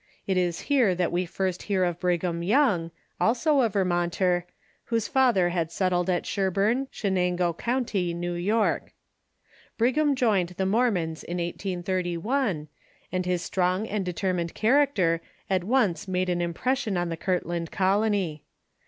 [0.25, 4.45] It is here that we first hear „.^^, of Brigham Young, also a Yermonter,
[4.85, 5.33] whose fa Varieci Fortunes c:' o'?
[5.43, 8.93] ther had settled at Sherburne, Chenango County, New York.
[9.77, 12.67] Brigham joined the Mormons in 1831,
[13.11, 18.43] and his strong and determined character at once made an impression on the Kirtland colony.